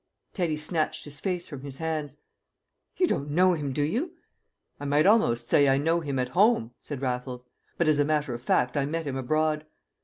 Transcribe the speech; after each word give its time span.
Teddy 0.33 0.57
snatched 0.57 1.05
his 1.05 1.19
face 1.19 1.47
from 1.47 1.61
his 1.61 1.77
hands. 1.77 2.17
"You 2.97 3.05
don't 3.05 3.29
know 3.29 3.53
him, 3.53 3.71
do 3.71 3.83
you?" 3.83 4.13
"I 4.79 4.85
might 4.85 5.05
almost 5.05 5.47
say 5.47 5.69
I 5.69 5.77
know 5.77 5.99
him 5.99 6.17
at 6.17 6.29
home," 6.29 6.73
said 6.79 7.03
Raffles. 7.03 7.43
"But 7.77 7.87
as 7.87 7.99
a 7.99 8.03
matter 8.03 8.33
of 8.33 8.41
fact 8.41 8.75
I 8.75 8.87
met 8.87 9.05
him 9.05 9.15
abroad." 9.15 9.63